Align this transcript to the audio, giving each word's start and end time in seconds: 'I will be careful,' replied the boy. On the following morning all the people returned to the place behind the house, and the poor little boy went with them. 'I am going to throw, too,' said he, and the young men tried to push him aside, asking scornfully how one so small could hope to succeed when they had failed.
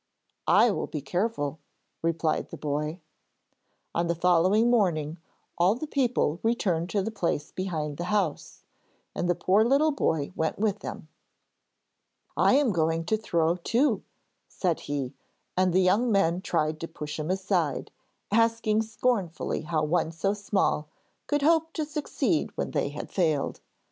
'I 0.47 0.71
will 0.71 0.87
be 0.87 0.99
careful,' 0.99 1.59
replied 2.01 2.49
the 2.49 2.57
boy. 2.57 2.99
On 3.93 4.07
the 4.07 4.15
following 4.15 4.67
morning 4.67 5.19
all 5.59 5.75
the 5.75 5.85
people 5.85 6.39
returned 6.41 6.89
to 6.89 7.03
the 7.03 7.11
place 7.11 7.51
behind 7.51 7.97
the 7.97 8.05
house, 8.05 8.63
and 9.13 9.29
the 9.29 9.35
poor 9.35 9.63
little 9.63 9.91
boy 9.91 10.33
went 10.35 10.57
with 10.57 10.79
them. 10.79 11.07
'I 12.35 12.53
am 12.55 12.71
going 12.71 13.05
to 13.05 13.15
throw, 13.15 13.57
too,' 13.57 14.01
said 14.47 14.79
he, 14.89 15.13
and 15.55 15.71
the 15.71 15.81
young 15.81 16.11
men 16.11 16.41
tried 16.41 16.79
to 16.79 16.87
push 16.87 17.19
him 17.19 17.29
aside, 17.29 17.91
asking 18.31 18.81
scornfully 18.81 19.61
how 19.61 19.83
one 19.83 20.11
so 20.11 20.33
small 20.33 20.87
could 21.27 21.43
hope 21.43 21.73
to 21.73 21.85
succeed 21.85 22.49
when 22.57 22.71
they 22.71 22.89
had 22.89 23.11
failed. 23.11 23.61